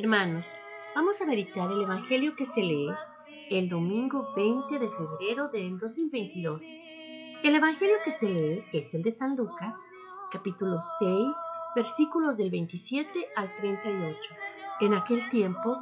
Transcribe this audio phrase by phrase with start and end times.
[0.00, 0.46] Hermanos,
[0.94, 2.88] vamos a meditar el Evangelio que se lee
[3.50, 6.62] el domingo 20 de febrero del 2022.
[7.42, 9.74] El Evangelio que se lee es el de San Lucas,
[10.30, 11.10] capítulo 6,
[11.74, 14.16] versículos del 27 al 38.
[14.82, 15.76] En aquel tiempo,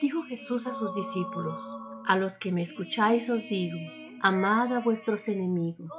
[0.00, 1.76] dijo Jesús a sus discípulos,
[2.06, 3.76] a los que me escucháis os digo,
[4.22, 5.92] amad a vuestros enemigos,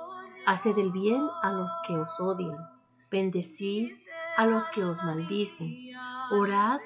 [0.47, 2.57] haced el bien a los que os odian,
[3.11, 3.91] bendecid
[4.37, 5.93] a los que os maldicen,
[6.31, 6.79] orad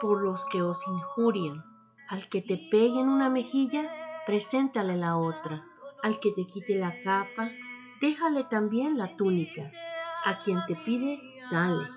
[0.00, 1.64] por los que os injurian.
[2.08, 3.90] Al que te pegue en una mejilla,
[4.26, 5.64] preséntale la otra.
[6.02, 7.50] Al que te quite la capa,
[8.00, 9.70] déjale también la túnica.
[10.24, 11.20] A quien te pide,
[11.50, 11.88] dale.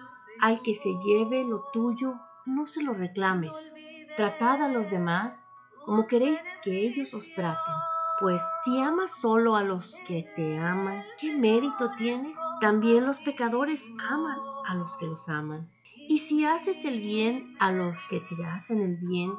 [0.41, 3.76] Al que se lleve lo tuyo, no se lo reclames.
[4.16, 5.49] Tratad a los demás
[5.85, 7.73] como queréis que ellos os traten.
[8.20, 12.35] Pues si amas solo a los que te aman, ¿qué mérito tienes?
[12.59, 14.38] También los pecadores aman
[14.68, 15.70] a los que los aman.
[16.09, 19.31] Y si haces el bien a los que te hacen el bien,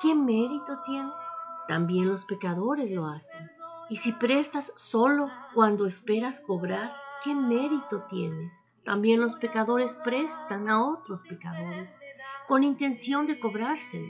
[0.00, 1.12] ¿qué mérito tienes?
[1.68, 3.50] También los pecadores lo hacen.
[3.90, 8.72] Y si prestas solo cuando esperas cobrar, ¿qué mérito tienes?
[8.86, 12.00] También los pecadores prestan a otros pecadores
[12.48, 14.08] con intención de cobrárselo.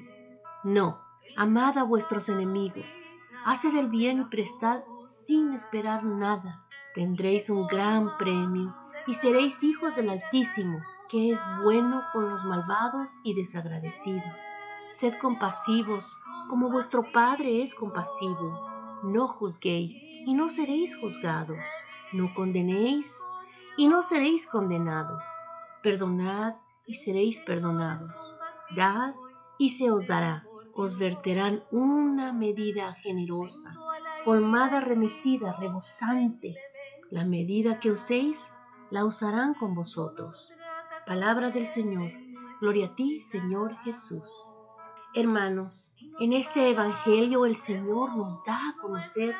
[0.62, 1.00] No,
[1.36, 2.86] amad a vuestros enemigos,
[3.44, 6.64] haced el bien y prestad sin esperar nada.
[6.94, 8.72] Tendréis un gran premio
[9.08, 14.40] y seréis hijos del Altísimo, que es bueno con los malvados y desagradecidos.
[14.88, 16.06] Sed compasivos,
[16.48, 18.68] como vuestro Padre es compasivo.
[19.02, 21.58] No juzguéis, y no seréis juzgados.
[22.12, 23.14] No condenéis,
[23.76, 25.24] y no seréis condenados.
[25.82, 26.54] Perdonad,
[26.86, 28.36] y seréis perdonados.
[28.74, 29.14] Dad,
[29.58, 30.44] y se os dará.
[30.74, 33.74] Os verterán una medida generosa,
[34.24, 36.56] colmada, remecida, rebosante.
[37.10, 38.52] La medida que uséis,
[38.90, 40.52] la usarán con vosotros.
[41.08, 42.12] Palabra del Señor.
[42.60, 44.30] Gloria a ti, Señor Jesús.
[45.14, 45.88] Hermanos,
[46.20, 49.34] en este Evangelio el Señor nos da a conocer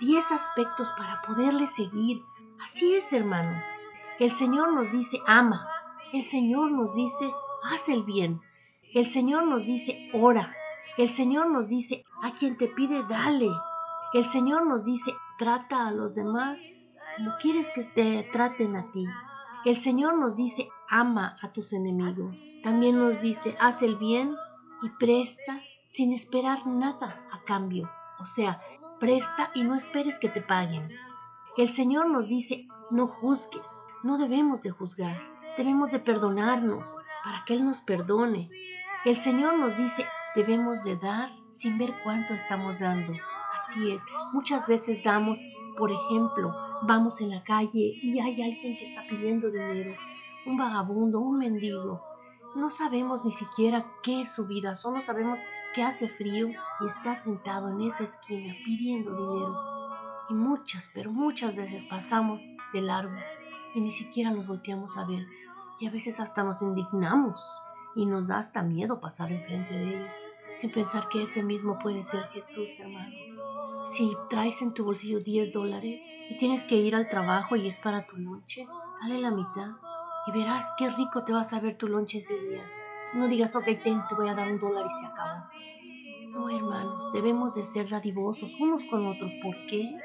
[0.00, 2.22] diez aspectos para poderle seguir.
[2.62, 3.66] Así es, hermanos.
[4.20, 5.66] El Señor nos dice, ama.
[6.12, 7.28] El Señor nos dice,
[7.64, 8.40] haz el bien.
[8.94, 10.54] El Señor nos dice, ora.
[10.96, 13.50] El Señor nos dice, a quien te pide, dale.
[14.12, 16.60] El Señor nos dice, trata a los demás
[17.16, 19.04] como quieres que te traten a ti.
[19.64, 22.36] El Señor nos dice, ama a tus enemigos.
[22.62, 24.36] También nos dice, haz el bien
[24.82, 27.90] y presta sin esperar nada a cambio.
[28.20, 28.60] O sea,
[29.00, 30.90] presta y no esperes que te paguen.
[31.56, 35.18] El Señor nos dice, no juzgues, no debemos de juzgar,
[35.56, 36.94] debemos de perdonarnos
[37.24, 38.50] para que Él nos perdone.
[39.06, 40.04] El Señor nos dice,
[40.34, 43.14] debemos de dar sin ver cuánto estamos dando.
[43.56, 45.38] Así es, muchas veces damos,
[45.76, 49.94] por ejemplo, vamos en la calle y hay alguien que está pidiendo dinero,
[50.46, 52.02] un vagabundo, un mendigo.
[52.54, 55.40] No sabemos ni siquiera qué es su vida, solo sabemos
[55.74, 59.74] que hace frío y está sentado en esa esquina pidiendo dinero.
[60.30, 62.40] Y muchas, pero muchas veces pasamos
[62.72, 63.16] de largo
[63.74, 65.26] y ni siquiera los volteamos a ver.
[65.80, 67.40] Y a veces hasta nos indignamos
[67.94, 70.18] y nos da hasta miedo pasar enfrente de ellos,
[70.56, 73.14] sin pensar que ese mismo puede ser Jesús, hermanos.
[73.86, 76.00] Si traes en tu bolsillo 10 dólares
[76.30, 78.66] y tienes que ir al trabajo y es para tu noche,
[79.02, 79.72] dale la mitad
[80.26, 82.64] y verás qué rico te vas a ver tu lonche ese día.
[83.12, 85.44] No digas, ok, te voy a dar un dólar y se acabó.
[86.30, 89.30] No, hermanos, debemos de ser dadivosos unos con otros.
[89.42, 89.96] ¿Por qué?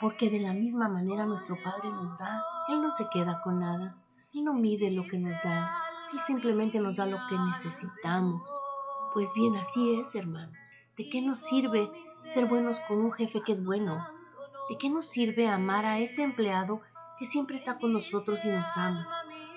[0.00, 2.42] Porque de la misma manera nuestro Padre nos da.
[2.68, 3.96] Él no se queda con nada.
[4.34, 5.70] Él no mide lo que nos da.
[6.12, 8.42] Él simplemente nos da lo que necesitamos.
[9.16, 10.54] Pues bien, así es, hermanos.
[10.98, 11.90] ¿De qué nos sirve
[12.26, 14.06] ser buenos con un jefe que es bueno?
[14.68, 16.82] ¿De qué nos sirve amar a ese empleado
[17.18, 19.08] que siempre está con nosotros y nos ama?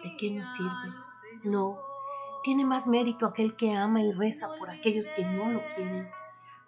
[0.01, 0.95] ¿De qué nos sirve?
[1.43, 1.77] No,
[2.41, 6.09] tiene más mérito aquel que ama y reza por aquellos que no lo quieren,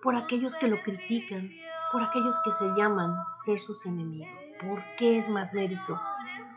[0.03, 1.50] por aquellos que lo critican,
[1.94, 3.16] por aquellos que se llaman
[3.46, 4.28] ser sus enemigos.
[4.59, 5.97] ¿Por qué es más mérito?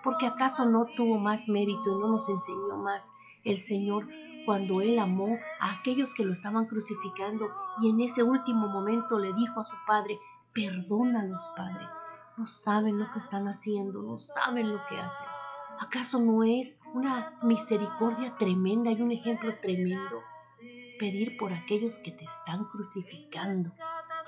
[0.03, 3.13] Porque acaso no tuvo más mérito y no nos enseñó más
[3.45, 4.09] el Señor
[4.45, 9.33] cuando Él amó a aquellos que lo estaban crucificando y en ese último momento le
[9.33, 10.19] dijo a su Padre,
[10.53, 11.87] perdónalos, Padre,
[12.37, 15.27] no saben lo que están haciendo, no saben lo que hacen.
[15.81, 20.23] ¿Acaso no es una misericordia tremenda y un ejemplo tremendo
[20.99, 23.73] pedir por aquellos que te están crucificando?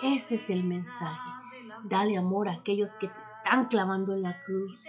[0.03, 1.31] Ese es el mensaje.
[1.85, 4.85] Dale amor a aquellos que te están clavando en la cruz.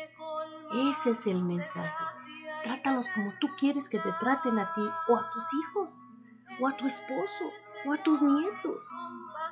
[0.90, 2.17] Ese es el mensaje.
[2.64, 6.08] Trátalos como tú quieres que te traten a ti o a tus hijos
[6.60, 7.52] o a tu esposo
[7.86, 8.90] o a tus nietos.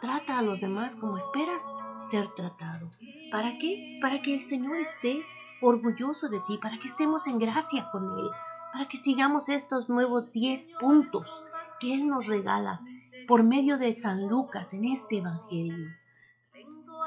[0.01, 1.63] Trata a los demás como esperas
[1.99, 2.91] ser tratado.
[3.31, 3.99] ¿Para qué?
[4.01, 5.23] Para que el Señor esté
[5.61, 8.29] orgulloso de ti, para que estemos en gracia con Él,
[8.73, 11.45] para que sigamos estos nuevos 10 puntos
[11.79, 12.81] que Él nos regala
[13.27, 15.89] por medio de San Lucas en este Evangelio.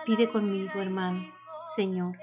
[0.07, 1.29] Pide conmigo, hermano,
[1.77, 2.17] Señor,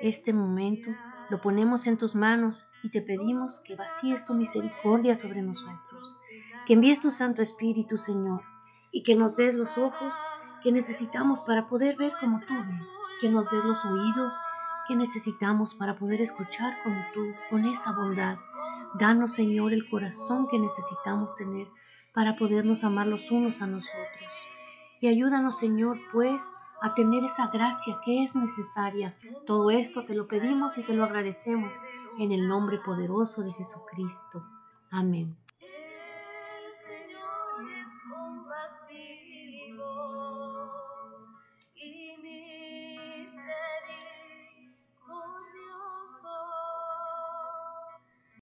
[0.00, 0.90] este momento
[1.32, 6.14] lo ponemos en tus manos y te pedimos que vacíes tu misericordia sobre nosotros,
[6.66, 8.42] que envíes tu Santo Espíritu, Señor,
[8.90, 10.12] y que nos des los ojos
[10.62, 12.88] que necesitamos para poder ver como tú ves,
[13.22, 14.34] que nos des los oídos
[14.86, 18.36] que necesitamos para poder escuchar como tú, con esa bondad.
[18.98, 21.66] Danos, Señor, el corazón que necesitamos tener
[22.12, 24.32] para podernos amar los unos a nosotros.
[25.00, 26.42] Y ayúdanos, Señor, pues,
[26.82, 29.14] a tener esa gracia que es necesaria.
[29.46, 31.72] Todo esto te lo pedimos y te lo agradecemos
[32.18, 34.44] en el nombre poderoso de Jesucristo.
[34.90, 35.36] Amén.